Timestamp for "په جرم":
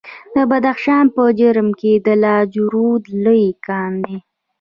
1.15-1.69